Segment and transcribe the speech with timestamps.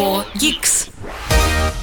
[0.00, 0.88] 4 Geeks.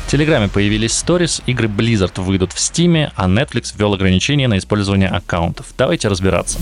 [0.08, 5.10] В Телеграме появились сторис, игры Blizzard выйдут в Steam, а Netflix ввел ограничения на использование
[5.10, 5.68] аккаунтов.
[5.78, 6.58] Давайте разбираться.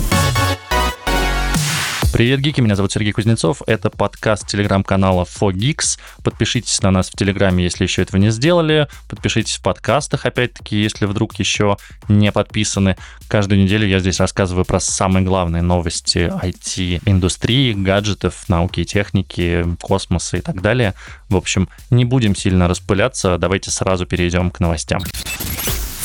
[2.16, 6.00] Привет, гики, меня зовут Сергей Кузнецов, это подкаст телеграм-канала 4Geeks.
[6.24, 8.88] Подпишитесь на нас в Телеграме, если еще этого не сделали.
[9.10, 11.76] Подпишитесь в подкастах, опять-таки, если вдруг еще
[12.08, 12.96] не подписаны.
[13.28, 20.38] Каждую неделю я здесь рассказываю про самые главные новости IT-индустрии, гаджетов, науки и техники, космоса
[20.38, 20.94] и так далее.
[21.28, 25.02] В общем, не будем сильно распыляться, давайте сразу перейдем к новостям.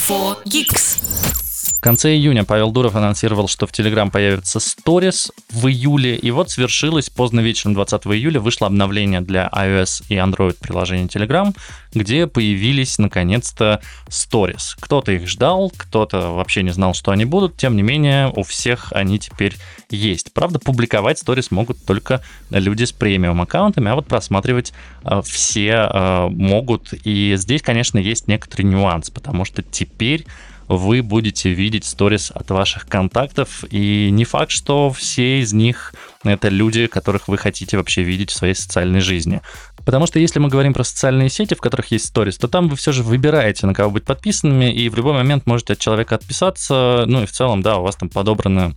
[0.09, 1.40] 4 Geeks.
[1.81, 6.15] В конце июня Павел Дуров анонсировал, что в Telegram появится Stories в июле.
[6.15, 11.57] И вот свершилось, поздно вечером 20 июля вышло обновление для iOS и Android приложения Telegram,
[11.95, 14.77] где появились наконец-то Stories.
[14.79, 17.57] Кто-то их ждал, кто-то вообще не знал, что они будут.
[17.57, 19.57] Тем не менее, у всех они теперь
[19.89, 20.35] есть.
[20.35, 24.75] Правда, публиковать Stories могут только люди с премиум аккаунтами, а вот просматривать
[25.05, 26.93] э, все э, могут.
[27.05, 30.27] И здесь, конечно, есть некоторый нюанс, потому что теперь
[30.71, 36.49] вы будете видеть сторис от ваших контактов, и не факт, что все из них это
[36.49, 39.41] люди, которых вы хотите вообще видеть в своей социальной жизни.
[39.85, 42.77] Потому что если мы говорим про социальные сети, в которых есть сторис, то там вы
[42.77, 47.03] все же выбираете, на кого быть подписанными, и в любой момент можете от человека отписаться.
[47.05, 48.77] Ну и в целом, да, у вас там подобрано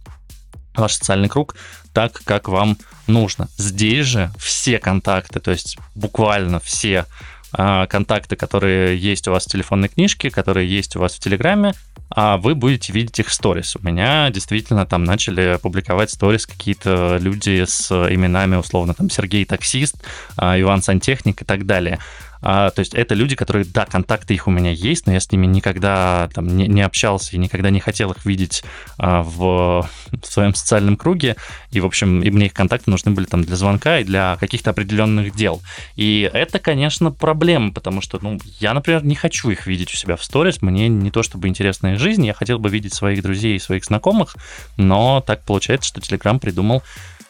[0.76, 1.56] ваш социальный круг
[1.94, 3.50] так, как вам нужно.
[3.58, 7.06] Здесь же все контакты, то есть буквально все
[7.54, 11.74] контакты, которые есть у вас в телефонной книжке, которые есть у вас в Телеграме,
[12.10, 13.76] а вы будете видеть их сторис.
[13.76, 19.96] У меня действительно там начали публиковать сторис какие-то люди с именами, условно, там Сергей Таксист,
[20.38, 22.00] а, Иван Сантехник и так далее.
[22.44, 25.32] А, то есть это люди, которые, да, контакты их у меня есть, но я с
[25.32, 28.64] ними никогда там не, не общался и никогда не хотел их видеть
[28.98, 31.38] а, в, в своем социальном круге.
[31.72, 34.72] И, в общем, и мне их контакты нужны были там для звонка и для каких-то
[34.72, 35.62] определенных дел.
[35.96, 40.18] И это, конечно, проблема, потому что, ну, я, например, не хочу их видеть у себя
[40.18, 40.62] в сторис.
[40.62, 44.36] Мне не то чтобы интересная жизнь, я хотел бы видеть своих друзей и своих знакомых,
[44.76, 46.84] но так получается, что Telegram придумал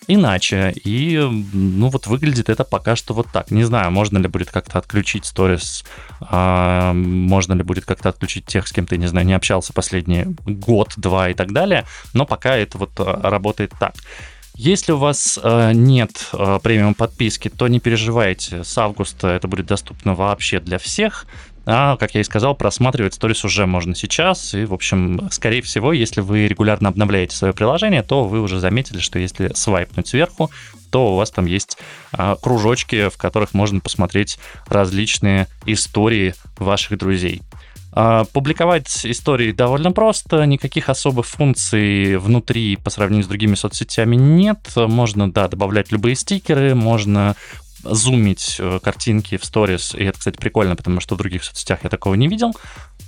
[0.08, 0.74] иначе.
[0.84, 1.18] И,
[1.54, 3.52] ну, вот выглядит это пока что вот так.
[3.52, 5.84] Не знаю, можно ли будет как-то отключить сторис,
[6.22, 10.26] а, можно ли будет как-то отключить тех, с кем ты, не знаю, не общался последний
[10.46, 13.96] год, два и так далее, но пока это вот а, работает так.
[14.56, 19.66] Если у вас э, нет э, премиум подписки, то не переживайте, с августа это будет
[19.66, 21.26] доступно вообще для всех.
[21.66, 24.54] А, как я и сказал, просматривать сторис уже можно сейчас.
[24.54, 29.00] И, в общем, скорее всего, если вы регулярно обновляете свое приложение, то вы уже заметили,
[29.00, 30.52] что если свайпнуть сверху,
[30.92, 31.78] то у вас там есть
[32.12, 34.38] а, кружочки, в которых можно посмотреть
[34.68, 37.42] различные истории ваших друзей.
[37.96, 44.60] А, публиковать истории довольно просто, никаких особых функций внутри по сравнению с другими соцсетями нет.
[44.76, 47.36] Можно, да, добавлять любые стикеры, можно
[47.84, 51.90] зумить э, картинки в сторис, и это, кстати, прикольно, потому что в других соцсетях я
[51.90, 52.54] такого не видел.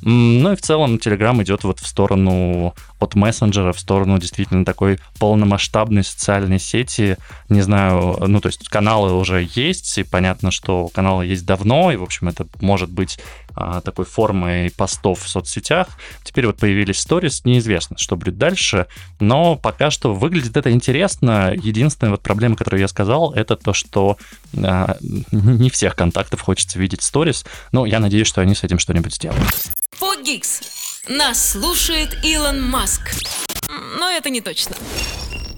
[0.02, 2.76] Ну и в целом Telegram идет вот в сторону
[3.06, 7.18] от мессенджера, в сторону действительно такой полномасштабной социальной сети.
[7.50, 11.96] Не знаю, ну то есть каналы уже есть, и понятно, что каналы есть давно, и,
[11.96, 13.20] в общем, это может быть
[13.56, 15.88] а, такой формой постов в соцсетях.
[16.24, 18.88] Теперь вот появились сторис, неизвестно, что будет дальше,
[19.20, 21.54] но пока что выглядит это интересно.
[21.54, 24.18] Единственная вот проблема, которую я сказал, это то, что
[24.62, 29.16] а, не всех контактов хочется видеть сторис, но я надеюсь, что они с этим что-нибудь
[29.16, 29.54] сделают.
[29.92, 30.85] Фогикс.
[31.08, 33.12] Нас слушает Илон Маск.
[34.00, 34.76] Но это не точно.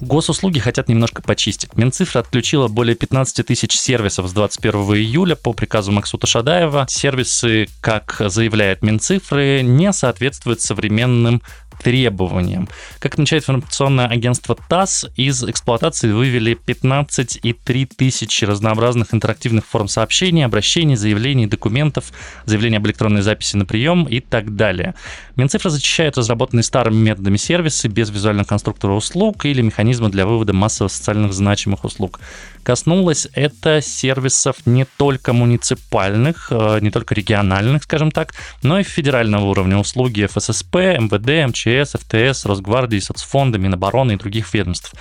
[0.02, 1.76] Госуслуги хотят немножко почистить.
[1.78, 6.86] Минцифра отключила более 15 тысяч сервисов с 21 июля по приказу Максута Шадаева.
[6.90, 11.42] Сервисы, как заявляет Минцифры, не соответствуют современным
[11.82, 12.68] требованиям.
[13.00, 20.96] Как отмечает информационное агентство ТАСС, из эксплуатации вывели 15,3 тысячи разнообразных интерактивных форм сообщений, обращений,
[20.96, 22.12] заявлений, документов,
[22.46, 24.96] заявлений об электронной записи на прием и так далее.
[25.36, 30.88] Минцифра зачищает разработанные старыми методами сервисы без визуального конструктора услуг или механизма для вывода массово
[30.88, 32.20] социальных значимых услуг.
[32.64, 39.46] Коснулось это сервисов не только муниципальных, э, не только региональных, скажем так, но и федерального
[39.46, 44.94] уровня услуги ФССП, МВД, МЧС, ФТС, Росгвардии, соцфонда, Минобороны и других ведомств.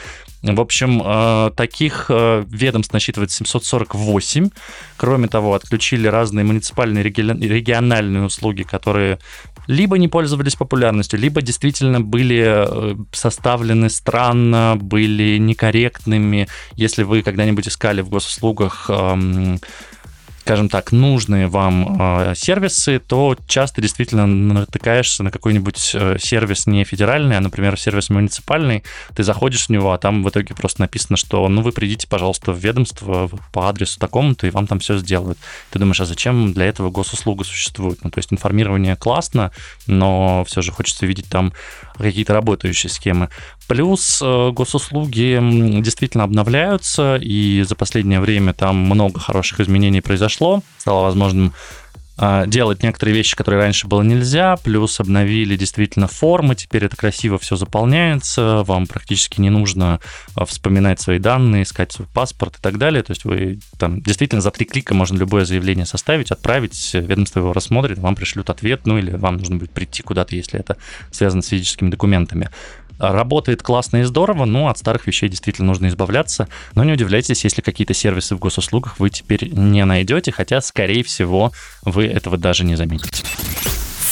[0.42, 4.50] В общем, э, таких э, ведомств насчитывается 748.
[4.96, 9.18] Кроме того, отключили разные муниципальные региональные услуги, которые
[9.66, 16.48] либо не пользовались популярностью, либо действительно были э, составлены странно, были некорректными.
[16.74, 19.58] Если вы когда-нибудь искали в госуслугах эм,
[20.46, 26.84] скажем так, нужные вам э, сервисы, то часто действительно натыкаешься на какой-нибудь э, сервис не
[26.84, 28.84] федеральный, а, например, сервис муниципальный,
[29.16, 32.52] ты заходишь в него, а там в итоге просто написано, что ну вы придите, пожалуйста,
[32.52, 35.37] в ведомство по адресу такому-то, и вам там все сделают.
[35.72, 37.98] Ты думаешь, а зачем для этого госуслуга существует?
[38.04, 39.50] Ну, то есть информирование классно,
[39.88, 41.54] но все же хочется видеть там
[41.98, 43.28] какие-то работающие схемы.
[43.69, 45.38] Плюс э, госуслуги
[45.81, 50.62] действительно обновляются, и за последнее время там много хороших изменений произошло.
[50.78, 51.52] Стало возможным
[52.46, 57.56] делать некоторые вещи, которые раньше было нельзя, плюс обновили действительно формы, теперь это красиво все
[57.56, 60.00] заполняется, вам практически не нужно
[60.34, 64.40] а, вспоминать свои данные, искать свой паспорт и так далее, то есть вы там действительно
[64.40, 68.98] за три клика можно любое заявление составить, отправить, ведомство его рассмотрит, вам пришлют ответ, ну
[68.98, 70.76] или вам нужно будет прийти куда-то, если это
[71.10, 72.50] связано с физическими документами.
[72.98, 76.48] Работает классно и здорово, но от старых вещей действительно нужно избавляться.
[76.75, 81.52] Но не удивляйтесь, если какие-то сервисы в госуслугах вы теперь не найдете, хотя, скорее всего,
[81.82, 83.25] вы этого даже не заметите.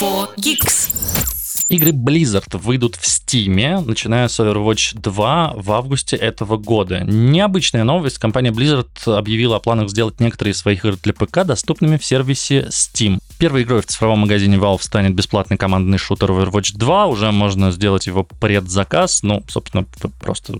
[0.00, 1.33] 4Geeks.
[1.69, 7.00] Игры Blizzard выйдут в Steam, начиная с Overwatch 2 в августе этого года.
[7.00, 8.19] Необычная новость.
[8.19, 12.69] Компания Blizzard объявила о планах сделать некоторые из своих игр для ПК доступными в сервисе
[12.70, 13.19] Steam.
[13.38, 17.06] Первой игрой в цифровом магазине Valve станет бесплатный командный шутер Overwatch 2.
[17.06, 19.22] Уже можно сделать его предзаказ.
[19.22, 20.58] Ну, собственно, вы просто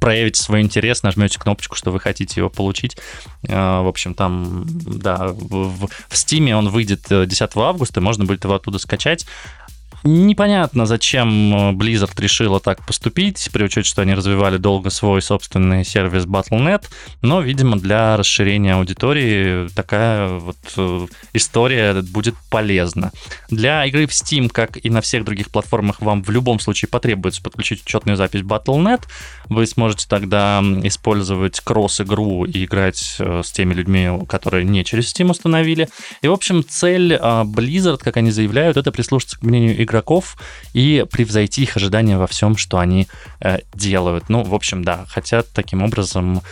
[0.00, 2.96] проявите свой интерес, нажмете кнопочку, что вы хотите его получить.
[3.48, 8.44] А, в общем, там, да, в, в Steam он выйдет 10 э, августа, можно будет
[8.44, 9.26] его оттуда скачать.
[10.02, 15.84] Непонятно, зачем э, Blizzard решила так поступить, при учете, что они развивали долго свой собственный
[15.84, 16.84] сервис Battle.net,
[17.20, 23.12] но, видимо, для расширения аудитории такая вот э, история будет полезна.
[23.50, 27.42] Для игры в Steam, как и на всех других платформах, вам в любом случае потребуется
[27.42, 29.02] подключить учетную запись Battle.net.
[29.50, 35.30] Вы сможете тогда использовать кросс-игру и играть э, с теми людьми, которые не через Steam
[35.30, 35.88] установили.
[36.22, 40.36] И, в общем, цель Blizzard, как они заявляют, это прислушаться к мнению игроков
[40.72, 43.08] и превзойти их ожидания во всем, что они
[43.40, 44.28] э, делают.
[44.28, 46.42] Ну, в общем, да, хотят таким образом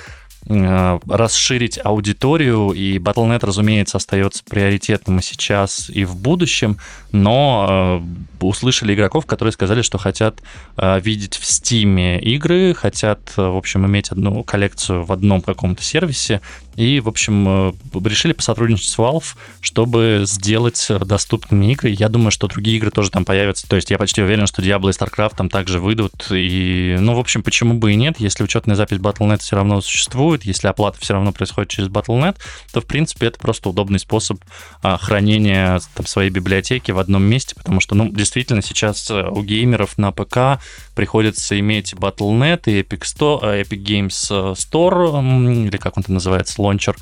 [0.47, 6.79] расширить аудиторию, и Battle.net, разумеется, остается приоритетным и сейчас, и в будущем,
[7.13, 10.41] но э, услышали игроков, которые сказали, что хотят
[10.77, 15.83] э, видеть в Steam игры, хотят, э, в общем, иметь одну коллекцию в одном каком-то
[15.83, 16.41] сервисе,
[16.77, 17.73] и, в общем, э,
[18.05, 21.91] решили посотрудничать с Valve, чтобы сделать доступными игры.
[21.91, 23.69] Я думаю, что другие игры тоже там появятся.
[23.69, 26.29] То есть я почти уверен, что Diablo и StarCraft там также выйдут.
[26.31, 30.28] И, ну, в общем, почему бы и нет, если учетная запись Battle.net все равно существует,
[30.37, 32.37] если оплата все равно происходит через Battle.net,
[32.73, 34.39] то, в принципе, это просто удобный способ
[34.83, 39.43] а, хранения там, своей библиотеки в одном месте, потому что, ну, действительно, сейчас э, у
[39.43, 40.63] геймеров на ПК
[40.95, 46.61] приходится иметь Battle.net и Epic, Store, э, Epic Games Store, или как он там называется,
[46.61, 46.97] лончер,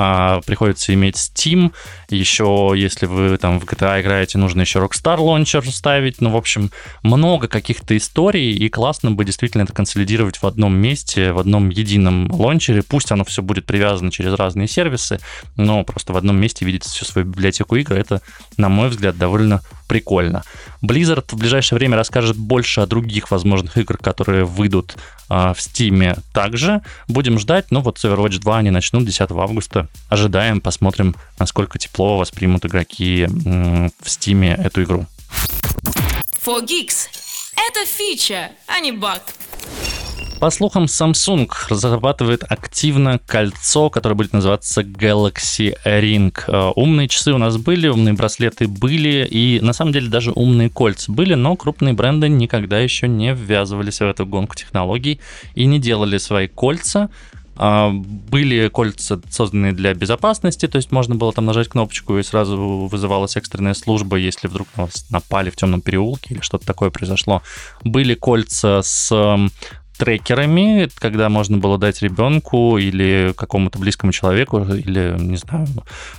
[0.00, 1.72] а, приходится иметь Steam.
[2.08, 6.20] Еще, если вы там в GTA играете, нужно еще Rockstar Launcher ставить.
[6.20, 6.70] Ну, в общем,
[7.02, 12.30] много каких-то историй, и классно бы действительно это консолидировать в одном месте, в одном едином
[12.30, 12.84] лончере.
[12.84, 15.18] Пусть оно все будет привязано через разные сервисы,
[15.56, 18.22] но просто в одном месте видеть всю свою библиотеку игр, это,
[18.56, 20.44] на мой взгляд, довольно прикольно.
[20.82, 24.96] Blizzard в ближайшее время расскажет больше о других возможных играх, которые выйдут
[25.28, 26.82] э, в Steam также.
[27.08, 27.66] Будем ждать.
[27.70, 29.87] Ну вот с Overwatch 2 они начнут 10 августа.
[30.08, 35.06] Ожидаем, посмотрим, насколько тепло воспримут игроки в Steam эту игру.
[36.44, 37.08] For Geeks.
[37.56, 39.22] Это фича, а не баг.
[40.40, 46.32] По слухам, Samsung разрабатывает активно кольцо, которое будет называться Galaxy Ring.
[46.46, 50.70] Э, умные часы у нас были, умные браслеты были, и на самом деле даже умные
[50.70, 55.20] кольца были, но крупные бренды никогда еще не ввязывались в эту гонку технологий
[55.56, 57.10] и не делали свои кольца.
[57.60, 62.56] А, были кольца, созданные для безопасности, то есть можно было там нажать кнопочку и сразу
[62.56, 67.42] вызывалась экстренная служба, если вдруг на вас напали в темном переулке или что-то такое произошло.
[67.82, 69.12] Были кольца с
[69.98, 75.66] трекерами, когда можно было дать ребенку или какому-то близкому человеку, или, не знаю,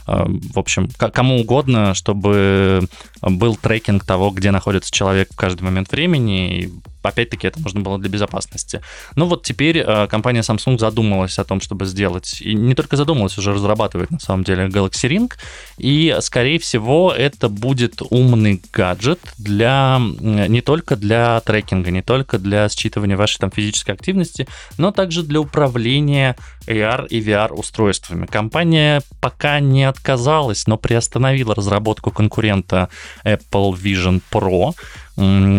[0.05, 2.81] а, в общем, кому угодно, чтобы
[3.21, 6.69] был трекинг того, где находится человек в каждый момент времени, и
[7.03, 8.81] опять-таки это нужно было для безопасности.
[9.15, 13.37] Ну вот теперь э, компания Samsung задумалась о том, чтобы сделать, и не только задумалась,
[13.37, 15.31] уже разрабатывает на самом деле Galaxy Ring,
[15.77, 22.65] и скорее всего это будет умный гаджет для не только для трекинга, не только для
[22.65, 26.35] считывания вашей там физической активности, но также для управления
[26.67, 28.25] AR и VR устройствами.
[28.25, 32.89] Компания пока не отказалась, но приостановила разработку конкурента
[33.23, 34.73] Apple Vision Pro,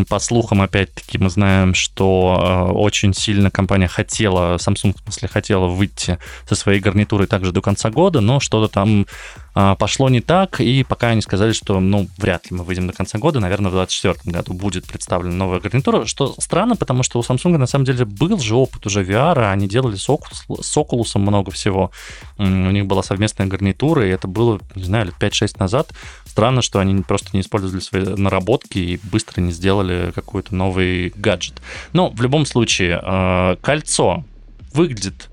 [0.08, 5.66] По слухам, опять-таки, мы знаем, что э, очень сильно компания хотела, Samsung, в смысле, хотела
[5.66, 9.06] выйти со своей гарнитурой также до конца года, но что-то там
[9.52, 13.18] пошло не так, и пока они сказали, что, ну, вряд ли мы выйдем до конца
[13.18, 17.56] года, наверное, в 2024 году будет представлена новая гарнитура, что странно, потому что у Samsung
[17.56, 21.50] на самом деле был же опыт уже VR, они делали с Oculus, с Oculus много
[21.50, 21.90] всего,
[22.38, 25.92] у них была совместная гарнитура, и это было, не знаю, лет 5-6 назад.
[26.26, 31.60] Странно, что они просто не использовали свои наработки и быстро не сделали какой-то новый гаджет.
[31.92, 34.24] Но в любом случае, а, кольцо
[34.72, 35.29] выглядит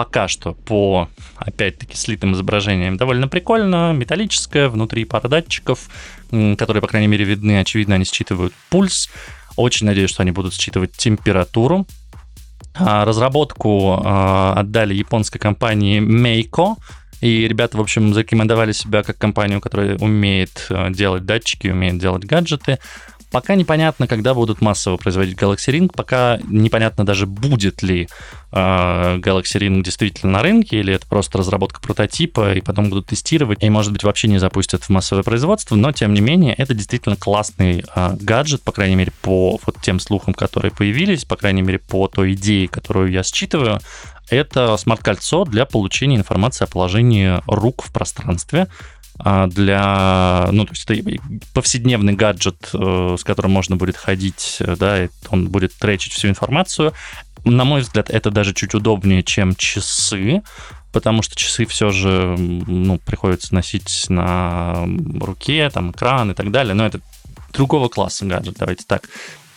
[0.00, 5.90] пока что по, опять-таки, слитым изображениям довольно прикольно, металлическое, внутри пара датчиков,
[6.30, 9.10] которые, по крайней мере, видны, очевидно, они считывают пульс.
[9.56, 11.86] Очень надеюсь, что они будут считывать температуру.
[12.74, 16.76] А, разработку а, отдали японской компании Meiko,
[17.20, 22.24] и ребята, в общем, зарекомендовали себя как компанию, которая умеет а, делать датчики, умеет делать
[22.24, 22.78] гаджеты.
[23.30, 28.08] Пока непонятно, когда будут массово производить Galaxy Ring, пока непонятно даже, будет ли
[28.50, 28.56] э,
[29.18, 33.70] Galaxy Ring действительно на рынке, или это просто разработка прототипа, и потом будут тестировать, и,
[33.70, 37.84] может быть, вообще не запустят в массовое производство, но, тем не менее, это действительно классный
[37.94, 42.08] э, гаджет, по крайней мере, по вот тем слухам, которые появились, по крайней мере, по
[42.08, 43.78] той идее, которую я считываю,
[44.30, 48.68] это смарт-кольцо для получения информации о положении рук в пространстве,
[49.24, 51.22] для, ну, то есть это
[51.52, 56.92] повседневный гаджет, э, с которым можно будет ходить, э, да, он будет тречить всю информацию.
[57.44, 60.42] На мой взгляд, это даже чуть удобнее, чем часы,
[60.92, 64.86] потому что часы все же, ну, приходится носить на
[65.20, 67.00] руке, там, экран и так далее, но это
[67.52, 69.08] другого класса гаджет, давайте так.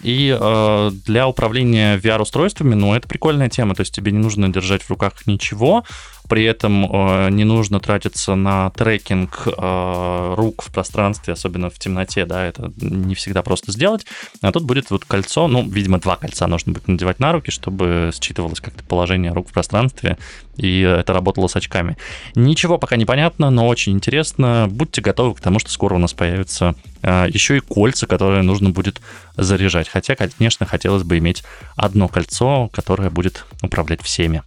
[0.04, 3.74] И э, для управления VR-устройствами, ну, это прикольная тема.
[3.74, 5.86] То есть тебе не нужно держать в руках ничего,
[6.30, 12.26] при этом э, не нужно тратиться на трекинг э, рук в пространстве, особенно в темноте,
[12.26, 14.06] да, это не всегда просто сделать.
[14.42, 18.12] А тут будет вот кольцо, ну, видимо, два кольца нужно будет надевать на руки, чтобы
[18.20, 20.18] считывалось как-то положение рук в пространстве,
[20.56, 21.98] и это работало с очками.
[22.36, 24.68] Ничего пока не понятно, но очень интересно.
[24.70, 28.70] Будьте готовы к тому, что скоро у нас появятся э, еще и кольца, которые нужно
[28.70, 29.02] будет
[29.36, 29.90] заряжать.
[29.90, 31.44] Хотя, конечно, хотелось бы иметь
[31.76, 34.44] одно кольцо, которое будет управлять всеми.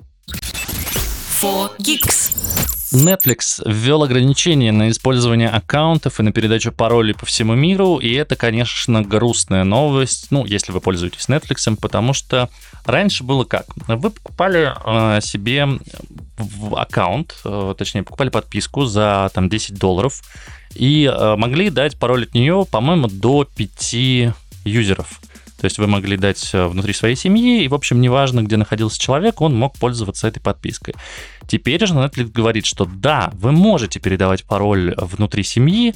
[1.43, 2.33] 4Geeks.
[2.95, 8.37] Netflix ввел ограничения на использование аккаунтов и на передачу паролей по всему миру, и это,
[8.37, 12.49] конечно, грустная новость, ну, если вы пользуетесь Netflix, потому что
[12.87, 13.67] раньше было как?
[13.87, 15.69] Вы покупали э, себе
[16.75, 20.23] аккаунт, э, точнее, покупали подписку за там 10 долларов,
[20.75, 23.95] и э, могли дать пароль от нее, по-моему, до 5
[24.65, 25.21] юзеров.
[25.59, 29.01] То есть вы могли дать э, внутри своей семьи, и, в общем, неважно, где находился
[29.01, 30.95] человек, он мог пользоваться этой подпиской.
[31.49, 35.95] Теперь же Netflix говорит, что да, вы можете передавать пароль внутри семьи,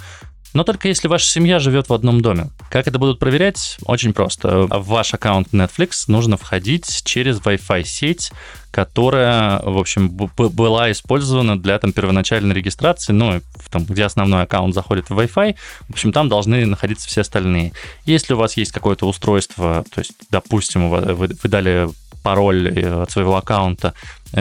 [0.52, 2.50] но только если ваша семья живет в одном доме.
[2.70, 3.78] Как это будут проверять?
[3.84, 4.66] Очень просто.
[4.66, 8.32] В ваш аккаунт Netflix нужно входить через Wi-Fi сеть,
[8.70, 13.40] которая, в общем, была использована для там первоначальной регистрации, ну,
[13.70, 15.56] там, где основной аккаунт заходит в Wi-Fi,
[15.88, 17.72] в общем, там должны находиться все остальные.
[18.04, 21.88] Если у вас есть какое-то устройство, то есть, допустим, вы, вы дали
[22.22, 23.94] пароль э, от своего аккаунта.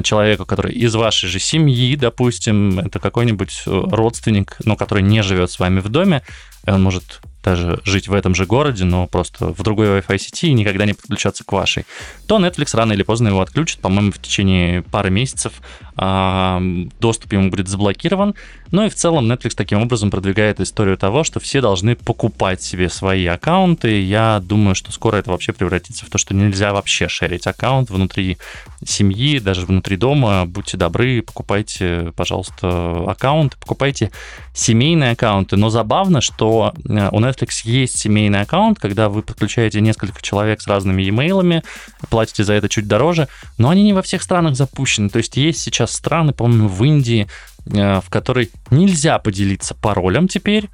[0.03, 5.51] Человеку, который из вашей же семьи, допустим, это какой-нибудь э, родственник, но который не живет
[5.51, 6.21] с вами в доме,
[6.67, 10.53] он может даже жить в этом же городе, но просто в другой Wi-Fi сети и
[10.53, 11.85] никогда не подключаться к вашей,
[12.27, 15.53] то Netflix рано или поздно его отключит, по-моему, в течение пары месяцев
[15.99, 18.35] доступ ему будет заблокирован.
[18.71, 22.89] Ну и в целом Netflix таким образом продвигает историю того, что все должны покупать себе
[22.89, 24.01] свои аккаунты.
[24.01, 28.37] Я думаю, что скоро это вообще превратится в то, что нельзя вообще шерить аккаунт внутри
[28.85, 30.45] семьи, даже внутри дома.
[30.45, 34.11] Будьте добры, покупайте, пожалуйста, аккаунты, покупайте
[34.53, 35.57] семейные аккаунты.
[35.57, 40.67] Но забавно, что э, у Netflix есть семейный аккаунт, когда вы подключаете несколько человек с
[40.67, 41.63] разными e-mailами,
[42.09, 43.27] платите за это чуть дороже,
[43.57, 45.09] но они не во всех странах запущены.
[45.09, 47.27] То есть есть сейчас страны, по-моему, в Индии,
[47.65, 50.69] э, в которой нельзя поделиться паролем теперь,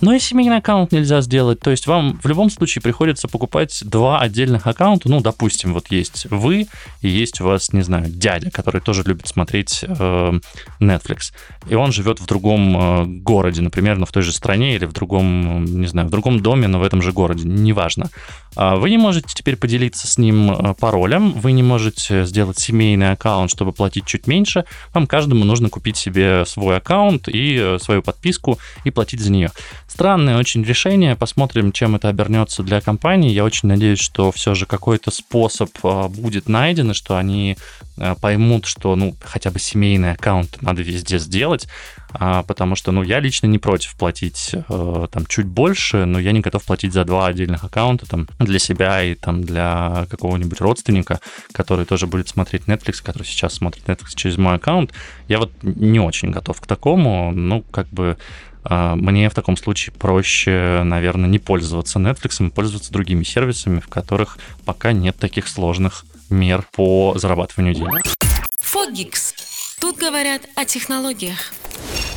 [0.00, 1.60] но и семейный аккаунт нельзя сделать.
[1.60, 5.08] То есть вам в любом случае приходится покупать два отдельных аккаунта.
[5.08, 6.66] Ну, допустим, вот есть вы
[7.00, 10.40] и есть у вас, не знаю, дядя, который тоже любит смотреть э,
[10.80, 11.32] Netflix.
[11.68, 14.92] И он живет в другом э, городе, например, но в той же стране или в
[14.92, 17.48] другом, не знаю, в другом доме, но в этом же городе.
[17.48, 18.10] Неважно.
[18.56, 23.12] А вы не можете теперь поделиться с ним э, паролем, вы не можете сделать семейный
[23.12, 24.64] аккаунт, чтобы платить чуть меньше.
[24.94, 29.50] Вам каждому нужно купить себе свой аккаунт и э, свою подписку и платить за нее.
[29.86, 31.16] Странное очень решение.
[31.16, 33.32] Посмотрим, чем это обернется для компании.
[33.32, 37.56] Я очень надеюсь, что все же какой-то способ э, будет найден, и что они
[38.20, 41.66] поймут, что ну хотя бы семейный аккаунт надо везде сделать.
[42.12, 46.32] а, потому что, ну, я лично не против платить э, там чуть больше, но я
[46.32, 51.20] не готов платить за два отдельных аккаунта там для себя и там для какого-нибудь родственника,
[51.52, 54.92] который тоже будет смотреть Netflix, который сейчас смотрит Netflix через мой аккаунт.
[55.28, 59.94] Я вот не очень готов к такому, ну, как бы а, мне в таком случае
[59.94, 66.04] проще, наверное, не пользоваться Netflix, а пользоваться другими сервисами, в которых пока нет таких сложных
[66.30, 68.02] мер по зарабатыванию денег.
[68.60, 69.34] Фогикс.
[69.80, 71.52] Тут говорят о технологиях.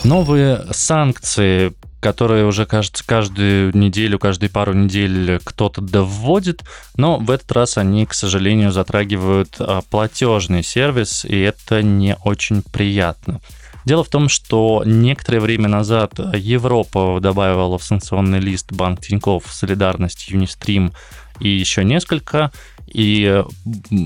[0.03, 6.63] Новые санкции которые уже, кажется, каждую неделю, каждые пару недель кто-то доводит,
[6.95, 12.61] но в этот раз они, к сожалению, затрагивают а, платежный сервис, и это не очень
[12.61, 13.41] приятно.
[13.89, 20.29] Дело в том, что некоторое время назад Европа добавила в санкционный лист Банк Тинькофф, Солидарность,
[20.29, 20.93] Юнистрим
[21.39, 22.51] и еще несколько.
[22.85, 23.43] И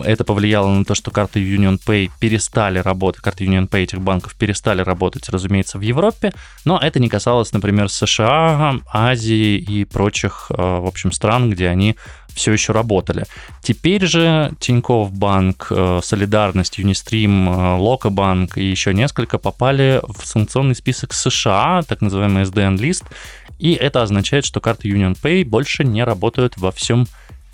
[0.05, 4.35] это повлияло на то, что карты Union Pay перестали работать, карты Union Pay этих банков
[4.35, 6.31] перестали работать, разумеется, в Европе,
[6.63, 11.97] но это не касалось, например, США, Азии и прочих, э, в общем, стран, где они
[12.33, 13.25] все еще работали.
[13.61, 20.25] Теперь же Тинькофф Банк, э, Солидарность, Юнистрим, э, Лока Банк и еще несколько попали в
[20.25, 23.05] санкционный список США, так называемый SDN-лист,
[23.59, 27.07] и это означает, что карты Union Pay больше не работают во всем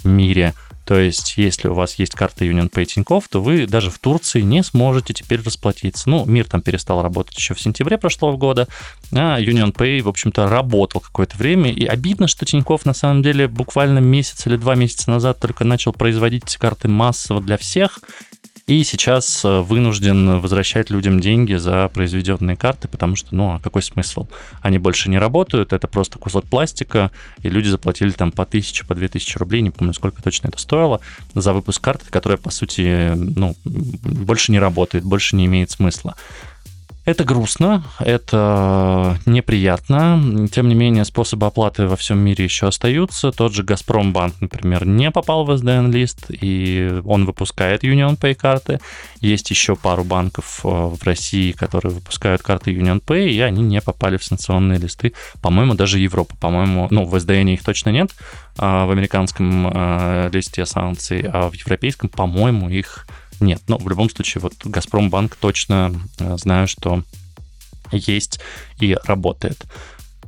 [0.03, 0.53] мире.
[0.89, 4.41] То есть, если у вас есть карта Union Pay Тинькофф, то вы даже в Турции
[4.41, 6.09] не сможете теперь расплатиться.
[6.09, 8.67] Ну, мир там перестал работать еще в сентябре прошлого года,
[9.11, 11.71] а Union Pay, в общем-то, работал какое-то время.
[11.71, 15.93] И обидно, что Тинькофф на самом деле буквально месяц или два месяца назад только начал
[15.93, 17.99] производить карты массово для всех,
[18.69, 23.81] и сейчас э, вынужден возвращать людям деньги за произведенные карты, потому что, ну, а какой
[23.81, 24.27] смысл?
[24.61, 27.09] Они больше не работают, это просто кусок пластика,
[27.41, 30.59] и люди заплатили там по тысяче, по две тысячи рублей, не помню, сколько точно это
[30.59, 31.01] стоило,
[31.33, 36.13] за выпуск карты, которая, по сути, ну, больше не работает, больше не имеет смысла.
[37.09, 40.47] Это грустно, это неприятно.
[40.51, 43.31] Тем не менее, способы оплаты во всем мире еще остаются.
[43.31, 48.79] Тот же Газпромбанк, например, не попал в SDN-лист, и он выпускает Union Pay карты.
[49.21, 53.81] Есть еще пару банков э, в России, которые выпускают карты Union Pay, и они не
[53.81, 55.13] попали в санкционные листы.
[55.41, 58.11] По-моему, даже Европа, по-моему, ну, в SDN их точно нет,
[58.55, 63.07] а в американском э, листе санкций, а в европейском, по-моему, их
[63.39, 67.03] нет, но в любом случае, вот Газпромбанк точно э, знаю, что
[67.91, 68.39] есть
[68.79, 69.65] и работает.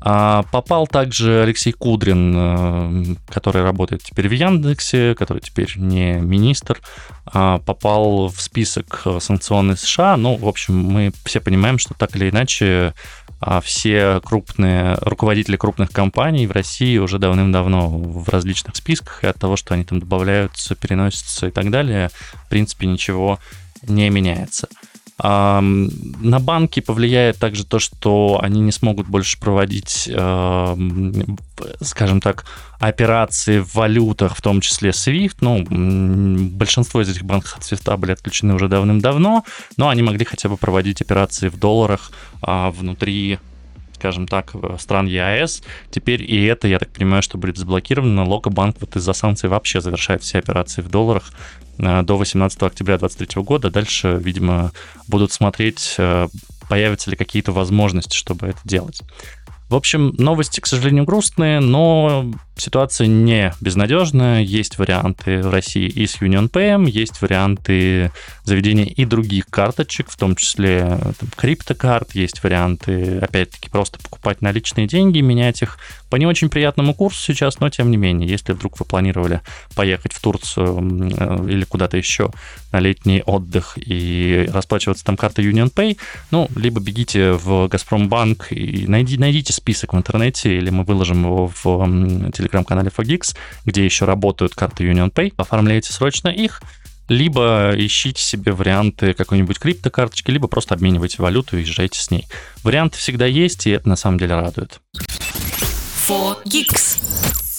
[0.04, 6.80] А попал также Алексей Кудрин, э, который работает теперь в Яндексе, который теперь не министр,
[7.26, 10.18] а попал в список санкционных США.
[10.18, 12.96] Ну, в общем, мы все понимаем, что так или иначе
[13.42, 19.38] а все крупные руководители крупных компаний в России уже давным-давно в различных списках, и от
[19.38, 22.12] того, что они там добавляются, переносятся и так далее,
[22.46, 23.40] в принципе, ничего
[23.82, 24.70] не меняется.
[25.24, 30.10] На банки повлияет также то, что они не смогут больше проводить,
[31.82, 32.46] скажем так,
[32.80, 35.38] операции в валютах, в том числе SWIFT.
[35.42, 35.64] Ну,
[36.50, 39.46] большинство из этих банков от SWIFT были отключены уже давным-давно,
[39.78, 43.38] но они могли хотя бы проводить операции в долларах а, внутри
[44.02, 45.62] скажем так, стран ЕАЭС.
[45.92, 48.28] Теперь и это, я так понимаю, что будет заблокировано.
[48.28, 51.32] Локобанк вот из-за санкций вообще завершает все операции в долларах
[51.78, 53.70] э, до 18 октября 2023 года.
[53.70, 54.72] Дальше, видимо,
[55.08, 56.30] будут смотреть, э,
[56.68, 59.04] появятся ли какие-то возможности, чтобы это делать.
[59.70, 64.42] В общем, новости, к сожалению, грустные, но ситуация не безнадежная.
[64.42, 68.12] Есть варианты в России и с UnionPay, есть варианты
[68.44, 74.88] заведения и других карточек, в том числе там, криптокарт, есть варианты, опять-таки, просто покупать наличные
[74.88, 75.78] деньги, менять их
[76.10, 79.42] по не очень приятному курсу сейчас, но тем не менее, если вдруг вы планировали
[79.76, 80.78] поехать в Турцию
[81.18, 82.32] э, или куда-то еще
[82.72, 85.98] на летний отдых и расплачиваться там картой UnionPay,
[86.32, 91.48] ну, либо бегите в Газпромбанк и найди, найдите список в интернете, или мы выложим его
[91.48, 93.36] в телеграм телеграм-канале Fogix,
[93.66, 96.62] где еще работают карты UnionPay, оформляете срочно их,
[97.08, 102.28] либо ищите себе варианты какой-нибудь криптокарточки, либо просто обменивайте валюту и езжайте с ней.
[102.64, 104.80] Варианты всегда есть, и это на самом деле радует.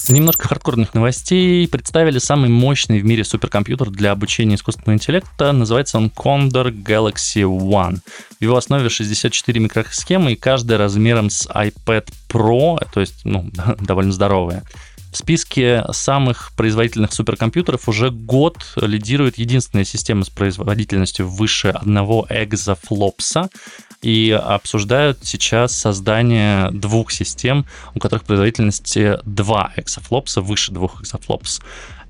[0.09, 1.69] Немножко хардкорных новостей.
[1.69, 5.53] Представили самый мощный в мире суперкомпьютер для обучения искусственного интеллекта.
[5.53, 7.99] Называется он Condor Galaxy One.
[8.38, 14.12] В его основе 64 микросхемы, и каждая размером с iPad Pro, то есть ну, довольно
[14.12, 14.65] здоровая.
[15.12, 23.51] В списке самых производительных суперкомпьютеров уже год лидирует единственная система с производительностью выше одного экзофлопса.
[24.03, 31.61] И обсуждают сейчас создание двух систем, у которых производительность 2 экзофлопса, выше двух экзофлопс.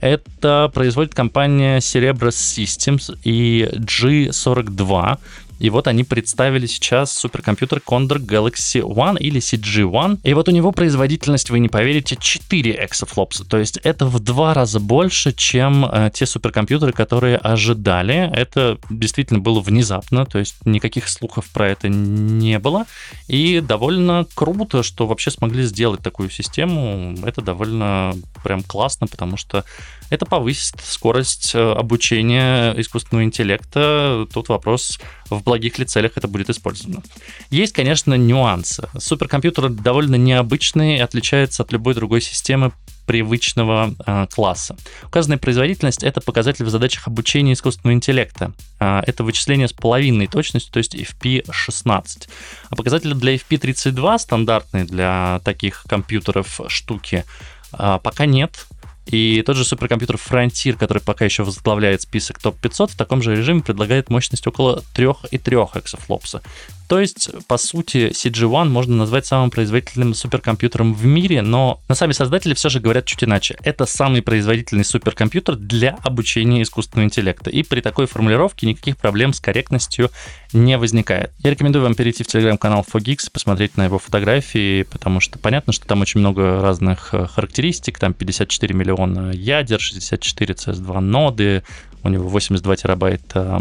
[0.00, 5.18] Это производит компания Cerebras Systems и G42.
[5.62, 10.18] И вот они представили сейчас суперкомпьютер Condor Galaxy One или CG-1.
[10.24, 13.44] И вот у него производительность, вы не поверите, 4 эксофлопса.
[13.44, 18.28] То есть это в два раза больше, чем э, те суперкомпьютеры, которые ожидали.
[18.34, 22.86] Это действительно было внезапно, то есть никаких слухов про это не было.
[23.28, 27.14] И довольно круто, что вообще смогли сделать такую систему.
[27.24, 29.64] Это довольно прям классно, потому что
[30.10, 34.26] это повысит скорость э, обучения искусственного интеллекта.
[34.32, 35.00] Тут вопрос,
[35.30, 37.02] в благих ли целях это будет использовано.
[37.50, 38.88] Есть, конечно, нюансы.
[38.98, 42.72] Суперкомпьютер довольно необычный и отличается от любой другой системы
[43.06, 44.76] привычного э, класса.
[45.04, 48.52] Указанная производительность— это показатель в задачах обучения искусственного интеллекта.
[48.80, 52.28] Э, это вычисление с половинной точностью, то есть FP16.
[52.70, 57.24] А показатели для FP32, стандартные для таких компьютеров штуки,
[57.72, 58.66] э, пока нет.
[59.06, 63.60] И тот же суперкомпьютер Frontier, который пока еще возглавляет список топ-500, в таком же режиме
[63.60, 66.42] предлагает мощность около 3,3 эксофлопса.
[66.88, 72.12] То есть, по сути, CG-1 можно назвать самым производительным суперкомпьютером в мире, но на сами
[72.12, 73.56] создатели все же говорят чуть иначе.
[73.62, 77.50] Это самый производительный суперкомпьютер для обучения искусственного интеллекта.
[77.50, 80.10] И при такой формулировке никаких проблем с корректностью
[80.52, 81.32] не возникает.
[81.38, 85.86] Я рекомендую вам перейти в телеграм-канал Fogix, посмотреть на его фотографии, потому что понятно, что
[85.86, 91.62] там очень много разных э, характеристик, там 54 миллиона ядер, 64 CS2 ноды,
[92.04, 93.60] у него 82 терабайта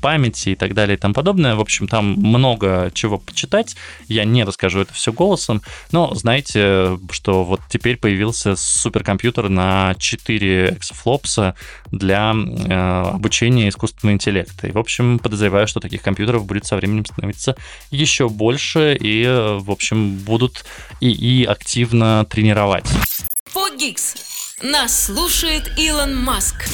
[0.00, 1.54] памяти и так далее и тому подобное.
[1.54, 3.76] В общем, там много чего почитать.
[4.08, 10.70] Я не расскажу это все голосом, но знаете, что вот теперь появился суперкомпьютер на 4
[10.70, 11.54] эксофлопса
[11.90, 14.68] для э, обучения искусственного интеллекта.
[14.68, 17.56] И, в общем, подозреваю, что таких компьютеров будет со временем становиться
[17.90, 20.64] еще больше, и, э, в общем, будут
[21.00, 22.86] и, активно тренировать.
[23.46, 24.14] Фогикс.
[24.62, 26.66] Нас слушает Илон Маск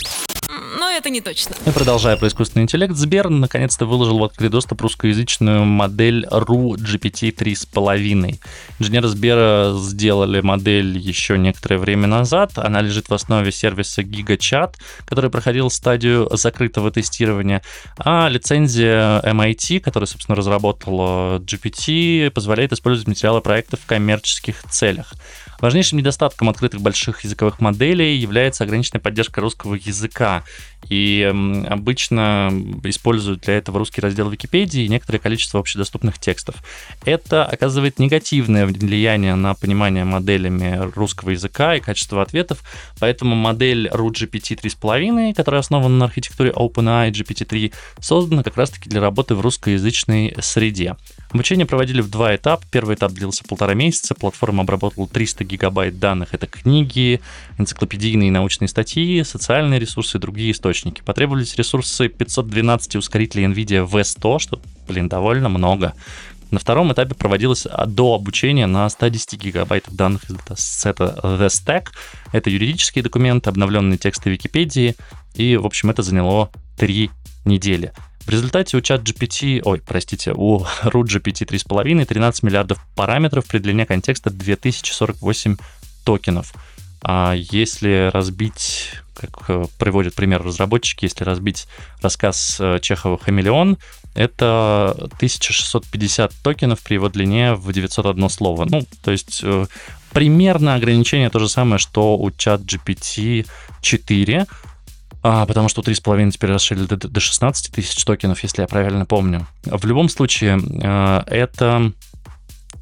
[0.96, 1.54] это не точно.
[1.66, 7.34] И продолжая про искусственный интеллект, Сбер наконец-то выложил в открытый доступ русскоязычную модель RU GPT
[7.34, 8.38] 3.5.
[8.78, 12.52] Инженеры Сбера сделали модель еще некоторое время назад.
[12.56, 17.62] Она лежит в основе сервиса GigaChat, который проходил стадию закрытого тестирования.
[17.98, 25.12] А лицензия MIT, которая, собственно, разработала GPT, позволяет использовать материалы проекта в коммерческих целях.
[25.60, 30.44] Важнейшим недостатком открытых больших языковых моделей является ограниченная поддержка русского языка.
[30.88, 31.32] И
[31.68, 32.52] обычно
[32.84, 36.56] используют для этого русский раздел Википедии и некоторое количество общедоступных текстов.
[37.04, 42.62] Это оказывает негативное влияние на понимание моделями русского языка и качество ответов,
[43.00, 49.34] поэтому модель RUGPT 3.5, которая основана на архитектуре OpenAI GPT-3, создана как раз-таки для работы
[49.34, 50.96] в русскоязычной среде.
[51.36, 52.64] Обучение проводили в два этапа.
[52.70, 54.14] Первый этап длился полтора месяца.
[54.14, 56.32] Платформа обработала 300 гигабайт данных.
[56.32, 57.20] Это книги,
[57.58, 61.02] энциклопедийные научные статьи, социальные ресурсы и другие источники.
[61.02, 65.92] Потребовались ресурсы 512 ускорителей NVIDIA V100, что, блин, довольно много.
[66.50, 71.88] На втором этапе проводилось до обучения на 110 гигабайтов данных из датасета The Stack.
[72.32, 74.96] Это юридические документы, обновленные тексты Википедии.
[75.34, 77.10] И, в общем, это заняло три
[77.44, 77.92] недели.
[78.26, 83.58] В результате у чат GPT, ой, простите, у root GPT 3.5 13 миллиардов параметров при
[83.58, 85.56] длине контекста 2048
[86.04, 86.52] токенов.
[87.02, 91.68] А если разбить, как э, приводят пример разработчики, если разбить
[92.02, 93.78] рассказ э, Чехова «Хамелеон»,
[94.14, 98.66] это 1650 токенов при его длине в 901 слово.
[98.68, 99.66] Ну, то есть э,
[100.10, 103.46] примерно ограничение то же самое, что у чат GPT
[103.82, 104.46] 4,
[105.22, 109.46] а, потому что 3,5 теперь расширили до, до 16 тысяч токенов, если я правильно помню.
[109.64, 111.92] В любом случае, э, это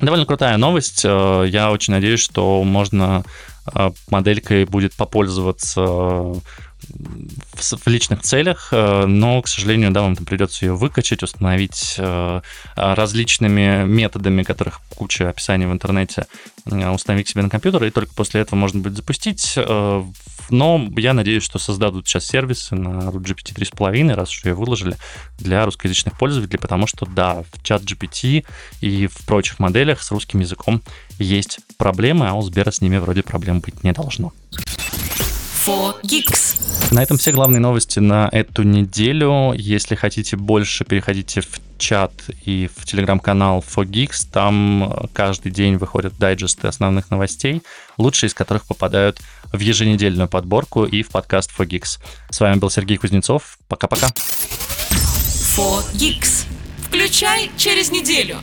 [0.00, 1.02] довольно крутая новость.
[1.04, 3.24] Э, я очень надеюсь, что можно
[3.74, 6.34] э, моделькой будет попользоваться
[7.54, 12.40] в личных целях, э, но, к сожалению, да, вам придется ее выкачать, установить э,
[12.76, 16.26] различными методами, которых куча описаний в интернете,
[16.66, 19.58] э, установить себе на компьютер, и только после этого можно будет запустить.
[20.50, 24.96] Но я надеюсь, что создадут сейчас сервисы на GPT 3.5, раз уж ее выложили,
[25.38, 28.44] для русскоязычных пользователей, потому что, да, в чат GPT
[28.80, 30.82] и в прочих моделях с русским языком
[31.18, 34.32] есть проблемы, а у Сбера с ними вроде проблем быть не должно.
[35.64, 36.92] 4Geeks.
[36.92, 39.54] На этом все главные новости на эту неделю.
[39.56, 41.48] Если хотите больше, переходите в
[41.78, 42.12] чат
[42.44, 44.26] и в телеграм-канал 4Geeks.
[44.30, 47.62] Там каждый день выходят дайджесты основных новостей,
[47.96, 49.18] лучшие из которых попадают
[49.52, 51.98] в еженедельную подборку и в подкаст 4Geeks.
[52.28, 53.56] С вами был Сергей Кузнецов.
[53.66, 54.08] Пока-пока.
[55.56, 56.44] 4Geeks.
[56.88, 58.36] Включай через неделю.